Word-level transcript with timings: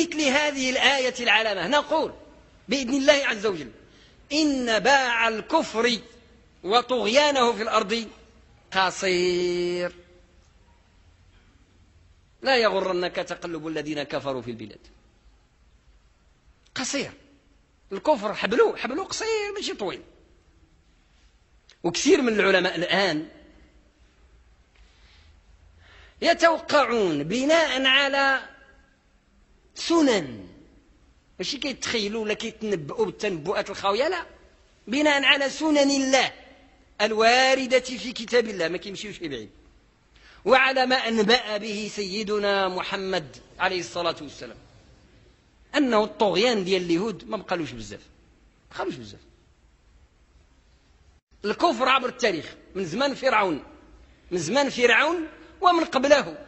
مثل 0.00 0.20
هذه 0.20 0.70
الآية 0.70 1.14
العلامة. 1.20 1.68
نقول 1.68 2.12
بإذن 2.68 2.94
الله 2.94 3.26
عز 3.26 3.46
وجل 3.46 3.70
إن 4.32 4.78
باع 4.78 5.28
الكفر 5.28 5.98
وطغيانه 6.64 7.52
في 7.52 7.62
الأرض 7.62 8.08
قصير. 8.72 9.92
لا 12.42 12.56
يغرنك 12.56 13.16
تقلب 13.16 13.66
الذين 13.66 14.02
كفروا 14.02 14.42
في 14.42 14.50
البلاد. 14.50 14.86
قصير. 16.74 17.12
الكفر 17.92 18.34
حبلو 18.34 18.76
حبلو 18.76 19.04
قصير 19.04 19.52
ماشي 19.56 19.74
طويل. 19.74 20.02
وكثير 21.82 22.22
من 22.22 22.40
العلماء 22.40 22.76
الآن 22.76 23.28
يتوقعون 26.22 27.24
بناء 27.24 27.86
على 27.86 28.42
سنن. 29.80 30.46
ماشي 31.38 31.58
كيتخيلوا 31.58 32.22
ولا 32.22 32.34
كيتنبؤوا 32.34 33.06
بالتنبؤات 33.06 33.70
الخاوية؟ 33.70 34.08
لا. 34.08 34.26
بناء 34.86 35.24
على 35.24 35.50
سنن 35.50 35.90
الله 35.90 36.32
الواردة 37.00 37.80
في 37.80 38.12
كتاب 38.12 38.48
الله 38.48 38.68
ما 38.68 38.76
كيمشيوش 38.76 39.18
بعيد. 39.18 39.50
وعلى 40.44 40.86
ما 40.86 40.96
أنبأ 40.96 41.56
به 41.56 41.90
سيدنا 41.94 42.68
محمد 42.68 43.36
عليه 43.58 43.80
الصلاة 43.80 44.16
والسلام. 44.20 44.56
أنه 45.76 46.04
الطغيان 46.04 46.64
ديال 46.64 46.82
اليهود 46.82 47.28
ما 47.28 47.36
بقالوش 47.36 47.70
بزاف. 47.72 48.00
ما 48.00 48.76
بقالوش 48.76 48.94
بزاف. 48.94 49.20
الكفر 51.44 51.88
عبر 51.88 52.08
التاريخ. 52.08 52.54
من 52.74 52.84
زمان 52.84 53.14
فرعون. 53.14 53.62
من 54.30 54.38
زمان 54.38 54.70
فرعون 54.70 55.26
ومن 55.60 55.84
قبله 55.84 56.46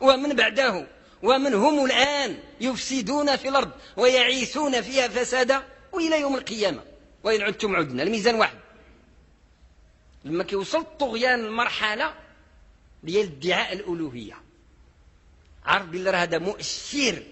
ومن 0.00 0.36
بعده. 0.36 0.86
ومن 1.22 1.54
هم 1.54 1.84
الآن 1.84 2.38
يفسدون 2.60 3.36
في 3.36 3.48
الأرض 3.48 3.70
ويعيثون 3.96 4.80
فيها 4.80 5.08
فسادا 5.08 5.62
وإلى 5.92 6.20
يوم 6.20 6.36
القيامة؟ 6.36 6.82
وإن 7.24 7.42
عدتم 7.42 7.76
عدنا 7.76 8.02
الميزان 8.02 8.34
واحد. 8.34 8.58
لما 10.24 10.44
كيوصل 10.44 10.78
الطغيان 10.78 11.44
المرحلة 11.44 12.14
ديال 13.02 13.26
ادعاء 13.26 13.72
الألوهية. 13.72 14.42
عرف 15.64 15.86
بالله 15.86 16.22
هذا 16.22 16.38
مؤشر 16.38 17.22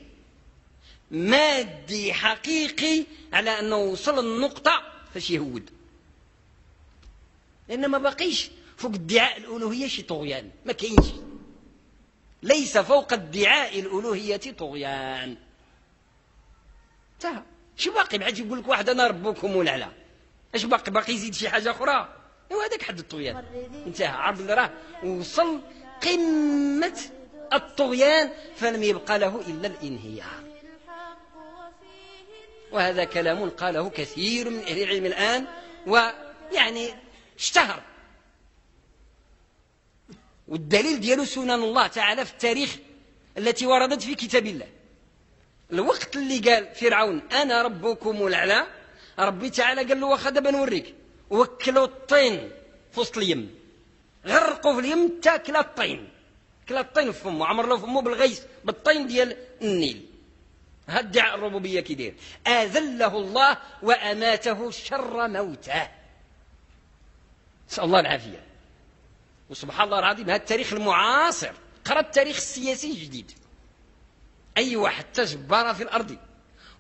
مادي 1.11 2.13
حقيقي 2.13 3.05
على 3.33 3.51
أنه 3.51 3.77
وصل 3.77 4.19
النقطة 4.19 4.83
فاش 5.15 5.31
يهود. 5.31 5.71
لأن 7.69 7.87
ما 7.87 7.99
بقيش 7.99 8.51
فوق 8.77 8.95
ادعاء 8.95 9.37
الألوهية 9.39 9.89
شي 9.89 10.03
طغيان 10.03 10.51
ما 10.67 10.73
كاينش. 10.73 11.07
ليس 12.43 12.79
فوق 12.79 13.13
ادعاء 13.13 13.79
الألوهية 13.79 14.37
طغيان. 14.37 15.37
انتهى. 17.15 17.43
شو 17.77 17.93
باقي؟ 17.93 18.19
بعد 18.19 18.39
يقول 18.39 18.59
لك 18.59 18.69
واحد 18.69 18.89
أنا 18.89 19.07
ربكم 19.07 19.57
والعلا 19.57 19.89
اش 20.55 20.65
باقي؟ 20.65 20.91
باقي 20.93 21.13
يزيد 21.13 21.35
شي 21.35 21.49
حاجة 21.49 21.71
أخرى؟ 21.71 22.15
ايوا 22.51 22.65
هذاك 22.65 22.83
حد 22.83 22.99
الطغيان. 22.99 23.45
انتهى. 23.87 24.07
عرض 24.07 24.51
راه 24.51 24.71
وصل 25.05 25.61
قمة 26.03 27.01
الطغيان 27.53 28.31
فلم 28.57 28.83
يبقى 28.83 29.19
له 29.19 29.41
إلا 29.49 29.67
الإنهيار. 29.67 30.47
وهذا 32.73 33.05
كلام 33.05 33.51
قاله 33.51 33.91
كثير 33.91 34.51
من 34.51 34.59
أهل 34.59 34.83
العلم 34.83 35.07
الآن 35.07 35.47
ويعني 35.87 36.95
اشتهر. 37.39 37.83
والدليل 40.49 41.01
ديالو 41.01 41.25
سنن 41.25 41.51
الله 41.51 41.87
تعالى 41.87 42.25
في 42.25 42.33
التاريخ 42.33 42.77
التي 43.39 43.67
وردت 43.67 44.03
في 44.03 44.15
كتاب 44.15 44.47
الله. 44.47 44.69
الوقت 45.73 46.17
اللي 46.17 46.39
قال 46.39 46.75
فرعون 46.75 47.23
أنا 47.33 47.63
ربكم 47.63 48.27
الأعلى 48.27 48.67
ربي 49.19 49.51
تعالى 49.51 49.85
قال 49.85 50.01
له 50.01 50.07
واخا 50.07 50.31
دابا 50.31 50.51
نوريك 50.51 50.95
وكلوا 51.31 51.85
الطين 51.85 52.51
في 52.93 53.01
وسط 53.01 53.17
اليم 53.19 53.55
غرقوا 54.27 54.75
في 54.75 54.81
اليم 54.81 55.21
تاكل 55.23 55.57
الطين 55.57 56.09
كلا 56.69 56.81
الطين 56.81 57.13
في 57.13 57.21
فمه 57.21 57.47
عمر 57.47 57.67
له 57.67 57.77
فمه 57.77 58.03
بالغيث 58.03 58.43
بالطين 58.65 59.07
ديال 59.07 59.37
النيل. 59.63 60.07
هاد 60.89 61.07
ادعاء 61.07 61.35
الربوبية 61.35 61.81
كي 61.81 61.95
داير. 61.95 62.15
أذله 62.47 63.19
الله 63.19 63.59
وأماته 63.83 64.71
شر 64.71 65.29
موته. 65.29 65.89
نسأل 67.71 67.85
الله 67.85 68.01
العافية. 68.01 68.46
وسبحان 69.51 69.87
الله 69.87 69.99
العظيم 69.99 70.25
هذا 70.25 70.37
التاريخ 70.37 70.73
المعاصر. 70.73 71.53
قرأ 71.85 72.01
التاريخ 72.01 72.37
السياسي 72.37 72.91
الجديد. 72.91 73.33
أي 74.57 74.77
واحد 74.77 75.05
تجبر 75.15 75.75
في 75.75 75.83
الأرض 75.83 76.17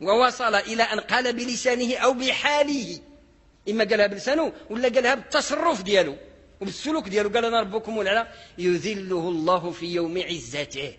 ووصل 0.00 0.54
إلى 0.54 0.82
أن 0.82 1.00
قال 1.00 1.32
بلسانه 1.32 1.96
أو 1.96 2.12
بحاله. 2.12 3.00
إما 3.68 3.84
قالها 3.84 4.06
بلسانه 4.06 4.52
ولا 4.70 4.88
قالها 4.88 5.14
بالتصرف 5.14 5.82
ديالو 5.82 6.16
وبالسلوك 6.60 7.08
ديالو. 7.08 7.28
قال 7.30 7.44
أنا 7.44 7.60
ربكم 7.60 7.96
ولا 7.96 8.28
يذله 8.58 9.28
الله 9.28 9.70
في 9.70 9.86
يوم 9.86 10.22
عزته. 10.22 10.96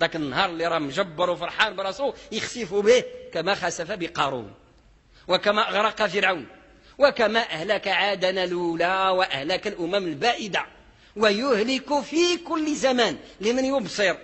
ذاك 0.00 0.16
النهار 0.16 0.50
اللي 0.50 0.66
راه 0.66 0.78
مجبر 0.78 1.30
وفرحان 1.30 1.76
براسو 1.76 2.12
يخسف 2.32 2.74
به 2.74 3.04
كما 3.32 3.54
خسف 3.54 3.92
بقارون 3.92 4.54
وكما 5.28 5.68
أغرق 5.68 6.06
فرعون. 6.06 6.46
وكما 6.98 7.40
أهلك 7.40 7.88
عادنا 7.88 8.44
الأولى 8.44 9.08
وأهلك 9.08 9.66
الأمم 9.66 9.94
البائدة 9.94 10.66
ويهلك 11.16 12.00
في 12.00 12.36
كل 12.36 12.74
زمان 12.74 13.18
لمن 13.40 13.64
يبصر. 13.64 14.16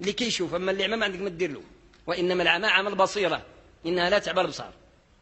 اللي 0.00 0.12
كيشوف 0.12 0.54
أما 0.54 0.70
اللي 0.70 0.84
عمى 0.84 0.96
ما 0.96 1.04
عندك 1.04 1.20
ما 1.20 1.28
دير 1.28 1.50
له؟ 1.52 1.62
وإنما 2.06 2.42
العمى 2.42 2.66
عمى 2.66 2.88
البصيره 2.88 3.46
إنها 3.86 4.10
لا 4.10 4.18
تعمى 4.18 4.40
الابصار 4.40 4.72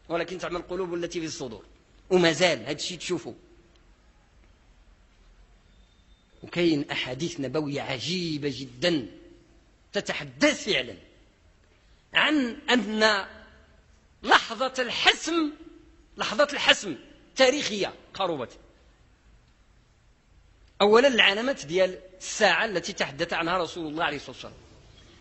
ولكن 0.09 0.37
تعمى 0.37 0.57
القلوب 0.57 0.93
التي 0.93 1.19
في 1.19 1.25
الصدور. 1.25 1.63
وما 2.09 2.31
زال 2.31 2.59
هذا 2.59 2.71
الشيء 2.71 2.97
تشوفه. 2.97 3.35
وكاين 6.43 6.89
أحاديث 6.91 7.39
نبوية 7.39 7.81
عجيبة 7.81 8.53
جدا 8.57 9.07
تتحدث 9.93 10.63
فعلا 10.65 10.95
عن 12.13 12.57
أن 12.69 13.25
لحظة 14.23 14.73
الحسم 14.79 15.51
لحظه 16.17 16.47
الحسم 16.53 16.95
تاريخية 17.35 17.93
قربت 18.13 18.49
اولا 20.81 21.07
العلامات 21.07 21.65
ديال 21.65 21.99
الساعة 22.17 22.65
التي 22.65 22.93
تحدث 22.93 23.33
عنها 23.33 23.57
رسول 23.57 23.87
الله 23.87 24.03
عليه 24.03 24.17
الصلاة 24.17 24.31
والسلام. 24.31 24.53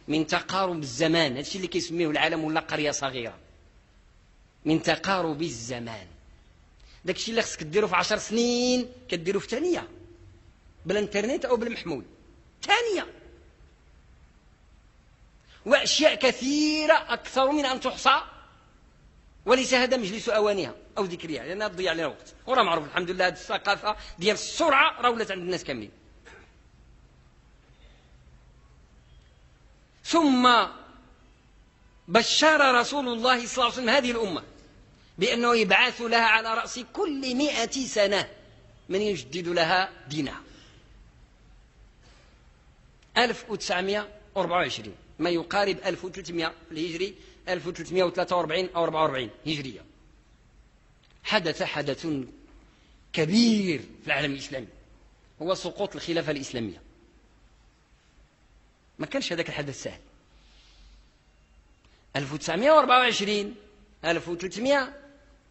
من 0.08 0.26
تقارب 0.26 0.82
الزمان 0.82 1.32
هذا 1.32 1.40
الشيء 1.40 1.56
اللي 1.56 1.68
كيسميه 1.68 2.10
العالم 2.10 2.44
ولا 2.44 2.60
قرية 2.60 2.90
صغيرة. 2.90 3.38
من 4.64 4.82
تقارب 4.82 5.42
الزمان. 5.42 6.06
داك 7.04 7.16
الشيء 7.16 7.30
اللي 7.30 7.42
خصك 7.42 7.62
ديرو 7.62 7.88
في 7.88 7.96
عشر 7.96 8.18
سنين 8.18 8.88
كديرو 9.08 9.40
في 9.40 9.48
ثانية. 9.48 9.88
بالانترنت 10.86 11.44
أو 11.44 11.56
بالمحمول 11.56 12.04
ثانية. 12.62 13.06
وأشياء 15.66 16.14
كثيرة 16.14 16.94
أكثر 16.94 17.52
من 17.52 17.64
أن 17.66 17.80
تحصى. 17.80 18.20
وليس 19.46 19.74
هذا 19.74 19.96
مجلس 19.96 20.28
أوانها. 20.28 20.74
أو 20.98 21.04
ذكرها 21.04 21.44
لأنها 21.44 21.68
تضيع 21.68 21.92
لنا 21.92 22.06
وقت. 22.06 22.34
وراه 22.46 22.62
معروف 22.62 22.84
الحمد 22.84 23.10
لله 23.10 23.26
هذه 23.26 23.32
الثقافة 23.32 23.96
ديال 24.18 24.34
السرعة 24.34 25.00
راه 25.00 25.10
ولات 25.10 25.30
عند 25.30 25.42
الناس 25.42 25.64
كاملين. 25.64 25.90
ثم 30.04 30.66
بشر 32.08 32.74
رسول 32.74 33.08
الله 33.08 33.46
صلى 33.46 33.52
الله 33.54 33.64
عليه 33.64 33.74
وسلم 33.74 33.88
هذه 33.88 34.10
الأمة 34.10 34.42
بأنه 35.18 35.56
يبعث 35.56 36.00
لها 36.00 36.26
على 36.26 36.54
رأس 36.54 36.78
كل 36.92 37.34
مئة 37.36 37.86
سنة 37.86 38.28
من 38.88 39.00
يجدد 39.00 39.48
لها 39.48 39.90
دينها. 40.08 40.40
1924 43.16 44.94
ما 45.18 45.30
يقارب 45.30 45.78
1300 45.86 46.52
الهجري 46.70 47.14
1343 47.48 48.68
أو 48.76 48.84
44 48.84 49.30
هجرية. 49.46 49.93
حدث 51.34 51.62
حدث 51.62 52.06
كبير 53.12 53.80
في 53.80 54.06
العالم 54.06 54.32
الإسلامي 54.32 54.66
هو 55.42 55.54
سقوط 55.54 55.94
الخلافة 55.96 56.32
الإسلامية. 56.32 56.82
ما 58.98 59.06
كانش 59.06 59.32
هذاك 59.32 59.48
الحدث 59.48 59.82
سهل. 59.82 60.00
1924 62.16 63.54
1300 64.04 64.92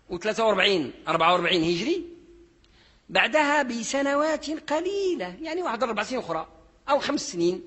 و43 0.10 1.08
44 1.08 1.64
هجري 1.64 2.06
بعدها 3.10 3.64
بسنوات 3.64 4.50
قليلة 4.50 5.38
يعني 5.42 5.62
واحد 5.62 5.84
أربع 5.84 6.04
سنين 6.04 6.20
أخرى 6.22 6.48
أو 6.90 7.00
خمس 7.00 7.32
سنين 7.32 7.64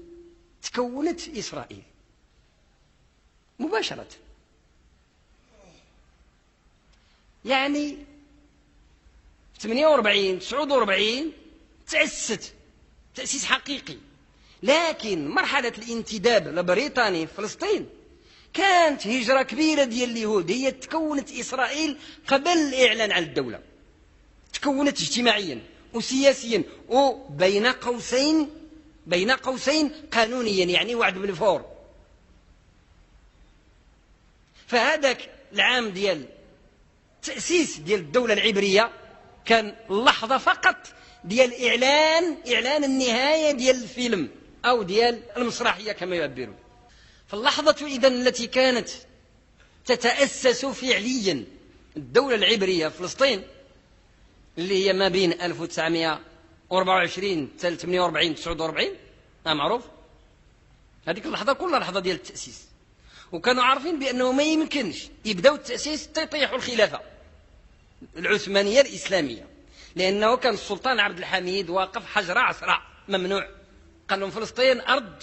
تكونت 0.63 1.29
إسرائيل. 1.29 1.83
مباشرة. 3.59 4.07
يعني 7.47 7.97
48 9.61 10.39
49 10.39 11.33
تأسست 11.89 12.53
تأسيس 13.15 13.45
حقيقي. 13.45 13.97
لكن 14.63 15.29
مرحلة 15.29 15.73
الانتداب 15.79 16.49
البريطاني 16.49 17.27
في 17.27 17.35
فلسطين 17.35 17.87
كانت 18.55 19.07
هجرة 19.07 19.43
كبيرة 19.43 19.85
ديال 19.85 20.11
اليهود 20.11 20.51
هي 20.51 20.71
تكونت 20.71 21.33
إسرائيل 21.33 21.99
قبل 22.27 22.49
الإعلان 22.49 23.13
عن 23.13 23.23
الدولة. 23.23 23.61
تكونت 24.53 25.01
اجتماعيا 25.01 25.61
وسياسيا 25.95 26.63
وبين 26.89 27.67
قوسين 27.67 28.51
بين 29.07 29.31
قوسين 29.31 29.91
قانونيا 30.13 30.65
يعني 30.65 30.95
وعد 30.95 31.15
بالفور 31.19 31.65
فهذاك 34.67 35.31
العام 35.53 35.89
ديال 35.89 36.25
تأسيس 37.27 37.79
ديال 37.79 38.01
الدولة 38.01 38.35
العبرية 38.35 38.91
كان 39.45 39.75
لحظة 39.91 40.39
فقط 40.39 40.77
ديال 41.25 41.67
إعلان 41.69 42.37
إعلان 42.55 42.85
النهاية 42.85 43.51
ديال 43.53 43.83
الفيلم 43.83 44.29
أو 44.65 44.83
ديال 44.83 45.23
المسرحية 45.37 45.93
كما 45.93 46.17
يعبرون. 46.17 46.57
فاللحظة 47.29 47.87
إذا 47.87 48.09
التي 48.09 48.47
كانت 48.47 48.89
تتأسس 49.85 50.67
فعليا 50.67 51.45
الدولة 51.97 52.35
العبرية 52.35 52.89
فلسطين 52.89 53.43
اللي 54.59 54.87
هي 54.87 54.93
ما 54.93 55.09
بين 55.09 55.43
1924 55.43 57.49
حتى 57.59 57.77
48 57.77 58.35
49 58.35 58.87
ما 59.47 59.55
معروف. 59.55 59.83
هذيك 61.09 61.27
اللحظة 61.27 61.53
كلها 61.53 61.79
لحظة 61.79 62.01
ديال 62.01 62.17
التأسيس. 62.17 62.63
وكانوا 63.33 63.63
عارفين 63.63 63.99
بأنه 63.99 64.33
ما 64.33 64.43
يمكنش 64.43 65.09
يبداو 65.25 65.55
التأسيس 65.55 66.09
تيطيحوا 66.09 66.57
الخلافة. 66.57 67.01
العثمانية 68.17 68.81
الإسلامية 68.81 69.49
لأنه 69.97 70.37
كان 70.37 70.55
السلطان 70.55 71.01
عبد 71.01 71.19
الحميد 71.19 71.71
واقف 71.71 72.07
حجر 72.07 72.39
عصرة 72.39 72.83
ممنوع. 73.09 73.49
قال 74.09 74.21
لهم 74.21 74.31
فلسطين 74.31 74.81
أرض 74.81 75.23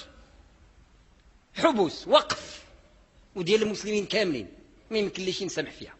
حبوس 1.55 2.07
وقف 2.07 2.63
وديال 3.35 3.61
المسلمين 3.63 4.05
كاملين 4.05 4.47
ما 4.91 4.97
يمكن 4.97 5.23
ليش 5.23 5.43
نسمح 5.43 5.71
فيها. 5.71 5.95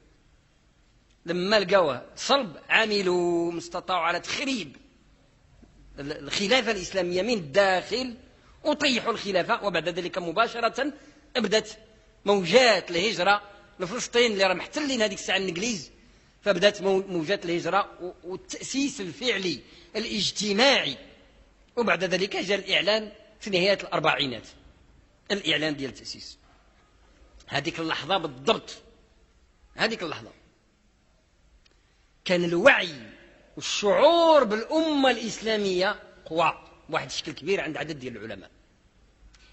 لما 1.26 1.60
لقاوه 1.60 2.06
صلب 2.16 2.58
عملوا 2.70 3.52
ما 3.52 3.58
استطاعوا 3.58 4.04
على 4.04 4.20
تخريب 4.20 4.76
الخلافة 6.00 6.72
الإسلامية 6.72 7.22
من 7.22 7.34
الداخل 7.34 8.18
وطيحوا 8.64 9.12
الخلافة 9.12 9.66
وبعد 9.66 9.90
ذلك 9.90 10.18
مباشرة 10.18 10.94
بدت 11.38 11.78
موجات 12.26 12.92
الهجرة 12.92 13.42
لفلسطين 13.80 14.32
اللي 14.32 14.44
راه 14.44 14.54
محتلين 14.54 15.02
هذيك 15.02 15.20
الساعة 15.20 15.38
الإنجليز. 15.38 15.92
فبدأت 16.44 16.82
موجات 16.82 17.46
الهجرة 17.46 18.14
والتأسيس 18.24 19.02
الفعلي 19.02 19.60
الاجتماعي. 19.96 20.98
وبعد 21.76 22.04
ذلك 22.04 22.38
جاء 22.38 22.60
الإعلان 22.60 23.12
في 23.40 23.50
نهاية 23.50 23.78
الأربعينات. 23.84 24.48
الإعلان 25.32 25.76
ديال 25.76 25.90
التأسيس. 25.90 26.38
هذيك 27.48 27.80
اللحظة 27.80 28.18
بالضبط. 28.18 28.78
هذيك 29.76 30.04
اللحظة. 30.04 30.32
كان 32.26 32.44
الوعي 32.44 32.96
والشعور 33.56 34.44
بالأمة 34.44 35.12
الإسلامية 35.12 36.00
قوي. 36.26 36.68
بواحد 36.90 37.06
الشكل 37.06 37.32
كبير 37.32 37.62
عند 37.62 37.78
عدد 37.78 38.00
ديال 38.00 38.18
العلماء. 38.18 38.52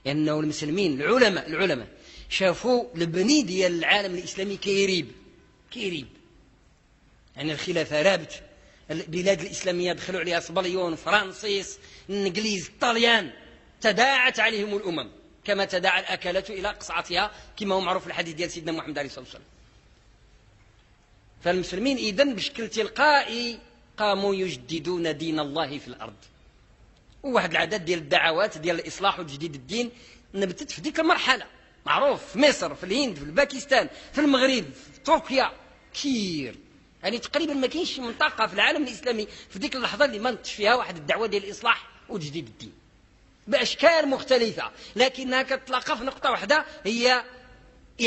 لأنه 0.04 0.40
المسلمين 0.40 1.00
العلماء 1.00 1.48
العلماء 1.48 1.88
شافوا 2.28 2.94
البنيان 2.94 3.42
ديال 3.42 3.78
العالم 3.78 4.14
الإسلامي 4.14 4.56
كيريب. 4.56 5.12
كيريب. 5.70 6.19
يعني 7.36 7.52
الخلافة 7.52 8.02
رابت. 8.02 8.42
البلاد 8.90 9.40
الإسلامية 9.40 9.92
دخلوا 9.92 10.20
عليها 10.20 10.40
صبليون 10.40 10.96
فرانسيس 10.96 11.78
الإنجليز 12.10 12.66
الطليان 12.66 13.30
تداعت 13.80 14.40
عليهم 14.40 14.76
الأمم 14.76 15.10
كما 15.44 15.64
تداعى 15.64 16.00
الأكلة 16.00 16.44
إلى 16.50 16.68
قصعتها 16.68 17.30
كما 17.56 17.74
هو 17.74 17.80
معروف 17.80 18.06
الحديث 18.06 18.34
ديال 18.34 18.50
سيدنا 18.50 18.72
محمد 18.72 18.98
عليه 18.98 19.08
الصلاة 19.08 19.24
والسلام. 19.24 19.44
فالمسلمين 21.44 21.96
إذن 21.96 22.34
بشكل 22.34 22.68
تلقائي 22.68 23.58
قاموا 23.96 24.34
يجددون 24.34 25.16
دين 25.16 25.40
الله 25.40 25.78
في 25.78 25.88
الأرض. 25.88 26.16
وواحد 27.22 27.50
العدد 27.50 27.84
ديال 27.84 27.98
الدعوات 27.98 28.58
ديال 28.58 28.80
الإصلاح 28.80 29.20
وتجديد 29.20 29.54
الدين 29.54 29.90
نبتت 30.34 30.70
في 30.70 30.80
ديك 30.80 31.00
المرحلة. 31.00 31.46
معروف 31.86 32.32
في 32.32 32.38
مصر 32.38 32.74
في 32.74 32.84
الهند 32.84 33.16
في 33.16 33.22
الباكستان 33.22 33.88
في 34.12 34.20
المغرب 34.20 34.64
في 34.94 35.00
تركيا. 35.04 35.52
كثير. 35.94 36.56
يعني 37.02 37.18
تقريبا 37.18 37.54
ما 37.54 37.66
كاينش 37.66 37.98
منطقة 37.98 38.46
في 38.46 38.54
العالم 38.54 38.82
الإسلامي 38.82 39.28
في 39.50 39.58
ديك 39.58 39.76
اللحظة 39.76 40.04
اللي 40.04 40.18
ما 40.18 40.36
فيها 40.36 40.74
واحد 40.74 40.96
الدعوة 40.96 41.26
ديال 41.26 41.44
الإصلاح 41.44 41.88
وتجديد 42.08 42.46
الدين. 42.46 42.72
بأشكال 43.46 44.08
مختلفة. 44.08 44.70
لكنها 44.96 45.42
كتلاقى 45.42 45.98
في 45.98 46.04
نقطة 46.04 46.30
واحدة 46.30 46.64
هي 46.84 47.24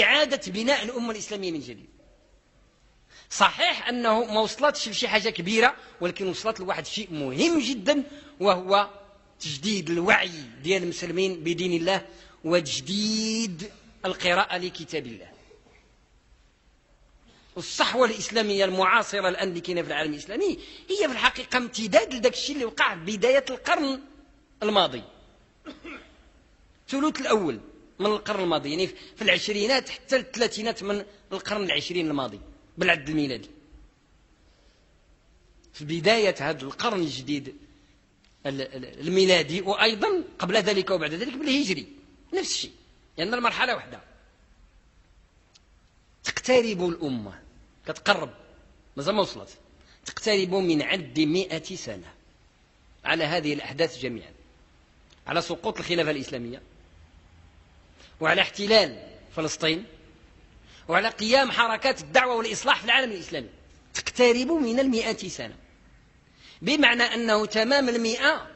إعادة 0.01 0.51
بناء 0.51 0.84
الأمة 0.84 1.12
الإسلامية 1.12 1.51
من 1.51 1.60
جديد. 1.60 1.90
صحيح 3.30 3.88
أنه 3.88 4.24
ما 4.25 4.40
وصلتش 4.40 4.90
لشي 4.90 5.07
حاجة 5.07 5.30
كبيرة 5.30 5.75
ولكن 6.01 6.28
وصلت 6.28 6.60
لواحد 6.60 6.86
الشيء 6.86 7.13
مهم 7.13 7.60
جدا 7.60 8.04
وهو 8.39 8.89
تجديد 9.39 9.89
الوعي 9.89 10.31
ديال 10.63 10.84
المسلمين 10.84 11.44
بدين 11.44 11.74
الله 11.81 12.06
وتجديد 12.44 13.72
القراءة 14.06 14.57
لكتاب 14.57 15.06
الله. 15.07 15.28
الصحوة 17.58 18.08
الإسلامية 18.08 18.66
المعاصرة 18.66 19.30
الآن 19.30 19.48
اللي 19.50 19.62
كاينة 19.62 19.82
في 19.82 19.88
العالم 19.88 20.14
الإسلامي 20.14 20.60
هي 20.90 21.08
في 21.08 21.12
الحقيقة 21.12 21.58
امتداد 21.58 22.14
لذاك 22.14 22.34
الشيء 22.34 22.56
اللي 22.56 22.66
وقع 22.66 22.96
في 22.96 23.18
بداية 23.18 23.46
القرن 23.50 24.00
الماضي. 24.64 25.04
الثلث 26.88 27.22
الأول 27.22 27.60
من 28.00 28.06
القرن 28.06 28.44
الماضي 28.44 28.70
يعني 28.70 28.88
في 28.88 29.22
العشرينات 29.22 29.90
حتى 29.90 30.16
الثلاثينات 30.16 30.84
من 30.84 31.06
القرن 31.32 31.64
العشرين 31.64 32.08
الماضي 32.08 32.40
بالعد 32.78 33.10
الميلادي. 33.10 33.50
في 35.74 35.86
بداية 35.86 36.36
هذا 36.40 36.62
القرن 36.62 37.00
الجديد 37.00 37.56
الميلادي 38.46 39.62
وأيضا 39.62 40.24
قبل 40.40 40.56
ذلك 40.56 40.90
وبعد 40.92 41.14
ذلك 41.14 41.34
بالهجري. 41.38 41.88
نفس 42.34 42.52
الشيء 42.52 42.72
لأن 43.18 43.28
يعني 43.28 43.38
المرحلة 43.38 43.76
واحدة. 43.76 44.12
تقترب 46.44 46.90
الأمة. 46.90 47.40
كتقرب 47.88 48.30
مازال 48.98 49.16
ما 49.16 49.22
وصلت. 49.22 49.50
تقترب 50.06 50.54
من 50.54 50.81
عد 50.81 51.19
مئة 51.19 51.75
سنة. 51.75 52.13
على 53.06 53.24
هذه 53.24 53.54
الأحداث 53.54 54.00
جميعا. 54.00 54.31
على 55.28 55.42
سقوط 55.42 55.80
الخلافة 55.80 56.12
الإسلامية. 56.12 56.62
وعلى 58.19 58.42
احتلال 58.42 59.07
فلسطين. 59.36 59.86
وعلى 60.88 61.10
قيام 61.10 61.51
حركات 61.51 62.01
الدعوة 62.01 62.36
والإصلاح 62.36 62.79
في 62.79 62.86
العالم 62.86 63.12
الإسلامي. 63.12 63.50
تقترب 63.94 64.51
من 64.51 64.79
المئة 64.79 65.27
سنة. 65.27 65.56
بمعنى 66.62 67.03
أنه 67.03 67.46
تمام 67.46 67.89
المئة 67.89 68.48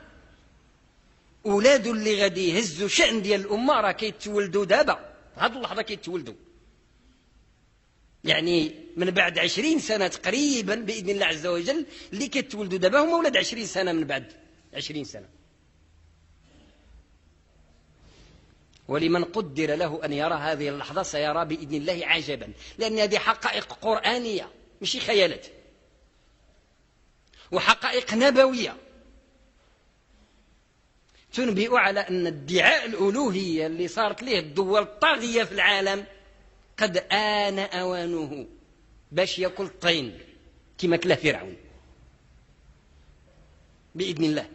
أولاد 1.46 1.88
اللي 1.88 2.22
غادي 2.22 2.50
يهزوا 2.50 2.88
شأن 2.88 3.22
ديال 3.22 3.42
الأمة 3.42 3.74
راه 3.74 3.92
كيتولدوا 3.92 4.66
دابا. 4.66 5.14
هذه 5.36 5.54
اللحظة 5.58 5.82
كيتولدوا. 5.82 6.47
يعني 8.24 8.76
من 8.98 9.12
بعد 9.12 9.40
عشرين 9.40 9.80
سنة 9.80 10.08
تقريبا 10.08 10.76
بإذن 10.76 11.10
الله 11.10 11.26
عز 11.26 11.48
وجل 11.48 11.86
اللي 12.14 12.28
كيتولدوا 12.28 12.78
دابا 12.78 13.00
هما 13.00 13.16
ولاد 13.16 13.38
عشرين 13.38 13.66
سنة 13.66 13.92
من 13.92 14.04
بعد 14.04 14.34
عشرين 14.74 15.04
سنة. 15.04 15.30
ولمن 18.88 19.24
قدر 19.24 19.76
له 19.76 20.06
أن 20.06 20.14
يرى 20.14 20.34
هذه 20.36 20.70
اللحظة 20.70 21.04
سيرى 21.04 21.46
بإذن 21.46 21.76
الله 21.76 22.02
عجبا 22.04 22.52
لأن 22.78 23.00
هذه 23.00 23.18
حقائق 23.18 23.74
قرآنية 23.74 24.50
مش 24.82 24.98
خيالات. 24.98 25.48
وحقائق 27.52 28.14
نبوية. 28.14 28.78
تنبئ 31.34 31.76
على 31.76 32.00
أن 32.00 32.28
ادعاء 32.28 32.86
الألوهية 32.86 33.68
اللي 33.68 33.88
صارت 33.88 34.24
له 34.24 34.40
الدول 34.40 34.82
الطاغية 34.82 35.44
في 35.44 35.52
العالم 35.52 36.06
قد 36.80 36.98
آن 36.98 37.60
أوانه 37.60 38.46
باش 39.12 39.40
يأكل 39.40 39.64
الطين 39.64 40.20
كما 40.78 40.98
كلا 40.98 41.16
فرعون. 41.16 41.56
بإذن 43.96 44.24
الله. 44.24 44.50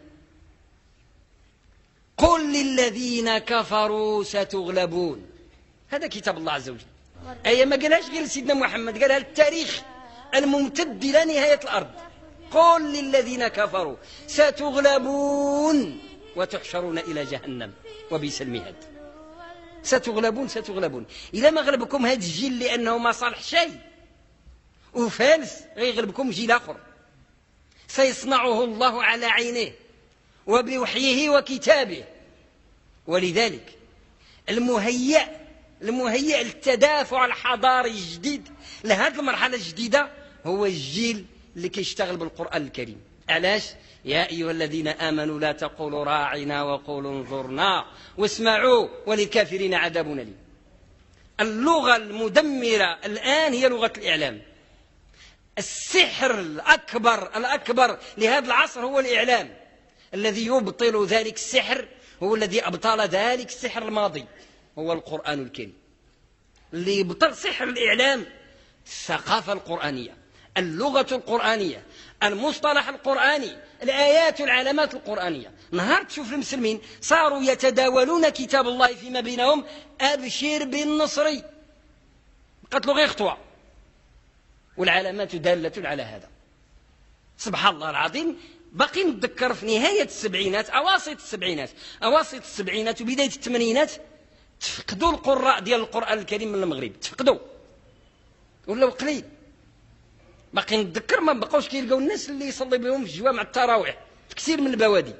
قل 2.17 2.53
للذين 2.53 3.37
كفروا 3.37 4.23
ستغلبون. 4.23 5.25
هذا 5.89 6.07
كتاب 6.07 6.37
الله 6.37 6.51
عز 6.51 6.69
وجل. 6.69 6.85
أي 7.45 7.65
ما 7.65 7.75
قالهاش 7.75 8.09
غير 8.09 8.25
سيدنا 8.25 8.53
محمد 8.53 9.01
قالها 9.01 9.17
التاريخ 9.17 9.81
الممتد 10.35 11.03
إلى 11.03 11.25
نهاية 11.25 11.59
الأرض. 11.63 11.91
قل 12.51 12.93
للذين 12.93 13.47
كفروا 13.47 13.95
ستغلبون 14.27 16.01
وتحشرون 16.35 16.97
إلى 16.97 17.25
جهنم 17.25 17.73
وبئس 18.11 18.41
المهاد. 18.41 18.92
ستغلبون 19.83 20.47
ستغلبون. 20.47 21.05
إذا 21.33 21.49
ما 21.49 21.61
غلبكم 21.61 22.05
هذا 22.05 22.15
الجيل 22.15 22.59
لأنه 22.59 22.97
ما 22.97 23.11
صالح 23.11 23.43
شيء. 23.43 23.79
وفارس 24.93 25.63
غيغلبكم 25.77 26.29
جيل 26.29 26.51
آخر. 26.51 26.77
سيصنعه 27.87 28.63
الله 28.63 29.03
على 29.03 29.25
عينيه 29.25 29.75
وبوحيه 30.47 31.29
وكتابه. 31.29 32.03
ولذلك 33.07 33.77
المهيأ 34.49 35.43
المهيئ 35.81 36.43
للتدافع 36.43 37.25
الحضاري 37.25 37.89
الجديد 37.89 38.49
لهذه 38.83 39.19
المرحلة 39.19 39.55
الجديدة 39.55 40.11
هو 40.45 40.65
الجيل 40.65 41.25
اللي 41.55 41.69
كيشتغل 41.69 42.17
بالقرآن 42.17 42.61
الكريم. 42.61 43.01
علاش 43.29 43.63
يا 44.05 44.29
أيها 44.29 44.51
الذين 44.51 44.87
آمنوا 44.87 45.39
لا 45.39 45.51
تقولوا 45.51 46.03
راعنا 46.03 46.63
وقولوا 46.63 47.11
انظرنا 47.11 47.85
واسمعوا 48.17 48.87
وللكافرين 49.05 49.73
عذاب 49.73 50.11
أليم. 50.11 50.37
اللغة 51.39 51.95
المدمرة 51.95 52.99
الآن 53.05 53.53
هي 53.53 53.67
لغة 53.67 53.93
الإعلام. 53.97 54.41
السحر 55.57 56.39
الأكبر 56.39 57.37
الأكبر 57.37 57.99
لهذا 58.17 58.45
العصر 58.45 58.81
هو 58.81 58.99
الإعلام. 58.99 59.53
الذي 60.13 60.45
يبطل 60.45 61.05
ذلك 61.05 61.35
السحر 61.35 61.87
هو 62.23 62.35
الذي 62.35 62.67
أبطل 62.67 63.01
ذلك 63.01 63.47
السحر 63.47 63.87
الماضي. 63.87 64.25
هو 64.79 64.93
القرآن 64.93 65.41
الكريم. 65.43 65.73
اللي 66.73 66.97
يبطل 66.97 67.35
سحر 67.35 67.63
الإعلام 67.63 68.25
الثقافة 68.85 69.53
القرآنية. 69.53 70.22
اللغة 70.57 71.07
القرآنية 71.11 71.83
المصطلح 72.23 72.89
القرآني 72.89 73.51
الآيات 73.83 74.41
والعلامات 74.41 74.93
القرآنية. 74.93 75.51
نهار 75.71 76.03
تشوف 76.03 76.33
المسلمين 76.33 76.81
صاروا 77.01 77.43
يتداولون 77.43 78.29
كتاب 78.29 78.67
الله 78.67 78.95
فيما 78.95 79.19
بينهم 79.19 79.65
أبشر 80.01 80.65
بالنصري 80.65 81.43
قتلوا 82.71 82.95
غير 82.95 83.07
خطوة. 83.07 83.37
والعلامات 84.77 85.35
دالة 85.35 85.89
على 85.89 86.03
هذا. 86.03 86.29
سبحان 87.37 87.75
الله 87.75 87.89
العظيم. 87.89 88.37
باقي 88.71 89.03
نتذكر 89.03 89.53
في 89.53 89.65
نهاية 89.65 90.03
السبعينات 90.03 90.69
أواسط 90.69 91.11
السبعينات. 91.11 91.69
أواسط 92.03 92.41
السبعينات 92.41 93.01
وبداية 93.01 93.27
الثمانينات 93.27 93.91
تفقدوا 94.59 95.11
القراء 95.11 95.59
ديال 95.59 95.79
القرآن 95.79 96.19
الكريم 96.19 96.51
من 96.51 96.63
المغرب. 96.63 96.99
تفقدوا. 96.99 97.37
ولاو 98.67 98.89
قليل. 98.89 99.23
باقي 100.53 100.77
نتذكر 100.77 101.21
ما 101.21 101.33
بقاوش 101.33 101.67
كيلقاو 101.67 101.97
الناس 101.99 102.29
اللي 102.29 102.45
يصلي 102.45 102.77
بهم 102.77 103.05
في 103.05 103.17
جوامع 103.17 103.41
التراويح 103.41 103.97
في 104.29 104.35
كثير 104.35 104.61
من 104.61 104.67
البوادي. 104.67 105.13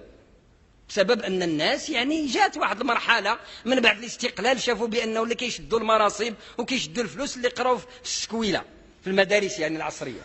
بسبب 0.90 1.22
أن 1.22 1.44
الناس 1.44 1.90
يعني 1.90 2.26
جات 2.26 2.58
واحد 2.58 2.80
المرحلة 2.82 3.40
من 3.66 3.80
بعد 3.80 3.98
الاستقلال 3.98 4.62
شافوا 4.62 4.88
بأنه 4.88 5.24
اللي 5.24 5.36
كيشدوا 5.36 5.80
المناصب 5.80 6.34
وكيشدوا 6.58 7.04
الفلوس 7.04 7.38
اللي 7.38 7.48
قراو 7.48 7.78
في 7.78 7.86
السكويلة 8.04 8.64
في 9.02 9.10
المدارس 9.10 9.60
يعني 9.60 9.78
العصرية. 9.78 10.22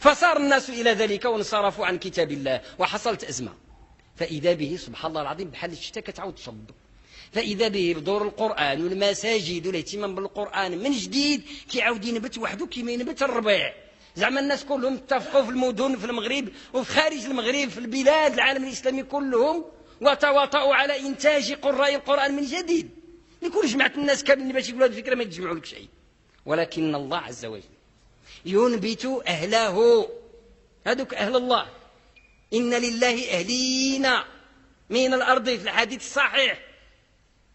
فصار 0.00 0.36
الناس 0.36 0.70
إلى 0.70 0.90
ذلك 0.90 1.24
وانصرفوا 1.24 1.86
عن 1.86 1.98
كتاب 1.98 2.32
الله 2.32 2.60
وحصلت 2.78 3.24
أزمة. 3.24 3.54
فإذا 4.16 4.52
به 4.52 4.76
سبحان 4.80 5.10
الله 5.10 5.22
العظيم 5.22 5.50
بحال 5.50 5.72
الشتاء 5.72 6.04
كتعاود 6.04 6.34
تصب. 6.34 6.64
فإذا 7.32 7.68
به 7.68 7.94
بدور 7.96 8.22
القرآن 8.22 8.82
والمساجد 8.84 9.66
والإهتمام 9.66 10.14
بالقرآن 10.14 10.78
من 10.78 10.92
جديد 10.92 11.42
كيعاود 11.70 12.04
ينبت 12.04 12.38
وحده 12.38 12.66
كيما 12.66 12.92
ينبت 12.92 13.22
الربيع. 13.22 13.72
زعما 14.20 14.40
الناس 14.40 14.64
كلهم 14.64 14.94
اتفقوا 14.94 15.42
في 15.42 15.50
المدن 15.50 15.96
في 15.96 16.04
المغرب 16.04 16.48
وفي 16.74 16.92
خارج 16.92 17.24
المغرب 17.24 17.68
في 17.68 17.78
البلاد 17.78 18.32
العالم 18.32 18.64
الإسلامي 18.64 19.02
كلهم 19.02 19.64
وتواطؤوا 20.00 20.74
على 20.74 21.00
إنتاج 21.00 21.52
قراء 21.52 21.94
القرآن 21.94 22.36
من 22.36 22.44
جديد. 22.44 22.90
يكون 23.42 23.66
جمعت 23.66 23.96
الناس 23.96 24.24
كاملين 24.24 24.52
باش 24.52 24.68
يقولوا 24.68 24.86
هذه 24.86 24.92
الفكرة 24.92 25.14
ما 25.14 25.22
يتجمعوا 25.22 25.54
لك 25.54 25.64
شيء. 25.64 25.88
ولكن 26.46 26.94
الله 26.94 27.18
عز 27.18 27.44
وجل 27.44 27.62
ينبت 28.44 29.22
أهله. 29.26 30.08
هذوك 30.86 31.14
أهل 31.14 31.36
الله. 31.36 31.66
إن 32.54 32.74
لله 32.74 33.30
أهلين 33.30 34.06
من 34.90 35.14
الأرض. 35.14 35.48
في 35.48 35.62
الحديث 35.62 36.00
الصحيح. 36.00 36.60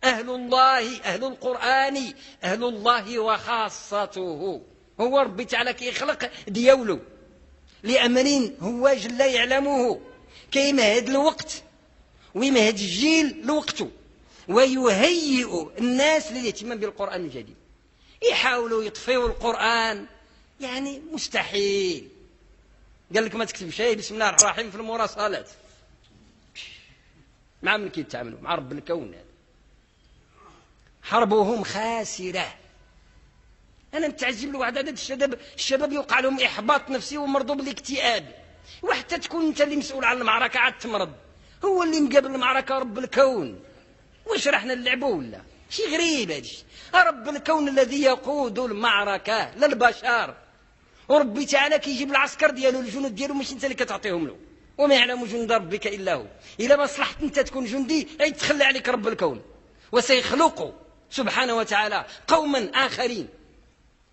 أهل 0.04 0.30
الله 0.30 1.02
أهل 1.02 1.24
القرآن 1.24 2.14
أهل 2.44 2.64
الله 2.64 3.20
وخاصته. 3.20 4.62
هو 5.02 5.20
ربي 5.20 5.46
تعالى 5.46 5.74
كيخلق 5.74 6.32
ديولو 6.48 7.00
لأمر 7.84 8.52
هو 8.60 8.94
جل 8.94 9.22
يعلمه. 9.22 10.02
كيمهد 10.52 11.10
الوقت. 11.10 11.64
ويمهد 12.36 12.74
الجيل 12.74 13.42
لوقته 13.46 13.92
ويهيئ 14.48 15.78
الناس 15.78 16.32
للاهتمام 16.32 16.78
بالقرآن 16.80 17.26
الجديد. 17.26 17.56
يحاولوا 18.32 18.84
يطفئوا 18.84 19.28
القرآن. 19.28 20.06
يعني 20.62 21.02
مستحيل. 21.12 22.10
قال 23.16 23.26
لك 23.26 23.36
ما 23.36 23.46
تكتب 23.46 23.70
شيء 23.70 23.96
بسم 23.96 24.14
الله 24.14 24.30
الرحمن 24.30 24.50
الرحيم 24.50 24.72
في 24.72 24.78
المراسلات. 24.78 25.50
مع 27.64 27.78
من 27.78 27.90
كيتعاملوا؟ 27.90 28.42
مع 28.42 28.56
رب 28.56 28.72
الكون 28.72 29.14
هذا. 29.14 29.26
حربهم 31.04 31.64
خاسرة. 31.64 32.65
أنا 33.96 34.08
متعجب 34.08 34.52
لواحد 34.52 34.78
عدد 34.78 34.88
الشباب 34.88 35.40
الشباب 35.56 35.94
يوقع 35.94 36.20
لهم 36.20 36.40
إحباط 36.40 36.90
نفسي 36.90 37.18
ومرضوا 37.18 37.56
بالاكتئاب. 37.56 38.26
وحتى 38.84 39.18
تكون 39.18 39.46
أنت 39.46 39.62
اللي 39.62 39.76
مسؤول 39.76 40.06
عن 40.06 40.18
المعركة 40.18 40.60
عاد 40.60 40.78
تمرض. 40.78 41.12
هو 41.66 41.84
اللي 41.84 42.00
مقابل 42.00 42.36
المعركة 42.36 42.78
رب 42.80 43.00
الكون. 43.00 43.60
واش 44.26 44.48
راح 44.48 44.66
نلعبوا 44.66 45.16
ولا؟ 45.16 45.42
شي 45.70 45.84
غريب 45.94 46.32
هادشي 46.32 46.64
رب 46.96 47.30
الكون 47.30 47.68
الذي 47.68 48.02
يقود 48.02 48.60
المعركة 48.60 49.56
للبشر 49.56 50.36
وربي 51.10 51.46
تعالى 51.46 51.80
كيجيب 51.80 52.12
العسكر 52.12 52.50
ديالو 52.50 52.80
الجنود 52.80 53.16
ديالو 53.16 53.34
ماشي 53.34 53.54
أنت 53.54 53.64
اللي 53.64 53.76
كتعطيهم 53.76 54.28
له. 54.28 54.38
وما 54.78 54.96
يعلم 54.96 55.26
جند 55.26 55.52
ربك 55.52 55.88
إلا 55.88 56.14
هو. 56.14 56.26
إلا 56.60 56.76
ما 56.76 56.86
صلحت 56.86 57.24
أنت 57.24 57.40
تكون 57.40 57.66
جندي 57.66 58.08
يتخلى 58.22 58.64
عليك 58.64 58.90
رب 58.90 59.08
الكون. 59.08 59.42
وسيخلق 59.92 60.74
سبحانه 61.10 61.54
وتعالى 61.54 62.06
قوما 62.28 62.72
آخرين. 62.74 63.28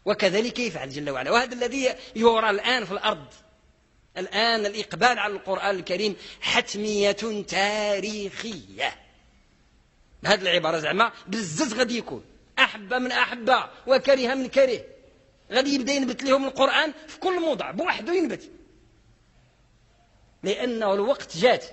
وكذلك 0.05 0.59
يفعل 0.59 0.91
جل 0.91 1.11
وعلا. 1.11 1.31
وهذا 1.31 1.55
الذي 1.55 1.95
يرى 2.17 2.51
الآن 2.51 2.85
في 2.85 2.93
الأرض. 2.93 3.27
الآن 4.17 4.67
الإقبال 4.67 5.19
على 5.19 5.33
القرآن 5.33 5.77
الكريم 5.77 6.17
حتمية 6.41 7.43
تاريخية. 7.49 8.95
هذه 10.25 10.43
العبارة 10.43 10.79
زعما 10.79 11.13
بالزز 11.27 11.75
غادي 11.75 11.99
يكون. 11.99 12.25
أحب 12.59 12.95
من 12.95 13.13
أحب 13.13 13.55
وكره 13.87 14.35
من 14.35 14.49
كره. 14.49 14.85
غادي 15.53 15.75
يبدأ 15.75 15.93
ينبت 15.93 16.23
لهم 16.23 16.45
القرآن 16.45 16.93
في 17.09 17.19
كل 17.19 17.41
موضع 17.41 17.71
بوحده 17.71 18.13
ينبت. 18.13 18.51
لأنه 20.43 20.95
الوقت 20.95 21.37
جات 21.37 21.65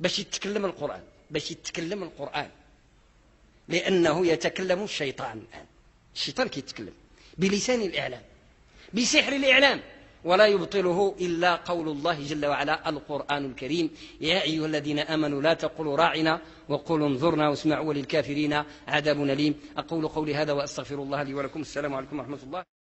باش 0.00 0.18
يتكلم 0.18 0.64
القرآن 0.64 1.02
باش 1.30 1.50
يتكلم 1.50 2.02
القرآن. 2.02 2.50
لأنه 3.68 4.26
يتكلم 4.26 4.82
الشيطان 4.84 5.38
الآن. 5.38 5.66
الشيطان 6.14 6.48
كيتكلم. 6.48 6.94
بلسان 7.38 7.80
الإعلام 7.80 8.22
بسحر 8.94 9.32
الإعلام 9.32 9.80
ولا 10.24 10.46
يبطله 10.46 11.14
إلا 11.20 11.54
قول 11.54 11.88
الله 11.88 12.26
جل 12.26 12.46
وعلا 12.46 12.88
القرآن 12.88 13.44
الكريم 13.44 13.90
يا 14.20 14.42
أيها 14.42 14.66
الذين 14.66 14.98
آمنوا 14.98 15.42
لا 15.42 15.54
تقولوا 15.54 15.96
راعنا 15.96 16.40
وقولوا 16.68 17.08
انظرنا 17.08 17.48
واسمعوا 17.48 17.86
وللكافرين 17.88 18.62
عذاب 18.88 19.22
أليم. 19.22 19.54
أقول 19.76 20.08
قولي 20.08 20.34
هذا 20.34 20.52
وأستغفر 20.52 20.94
الله 21.02 21.22
لي 21.22 21.34
ولكم. 21.34 21.60
السلام 21.60 21.94
عليكم 21.94 22.18
ورحمة 22.18 22.38
الله. 22.42 22.81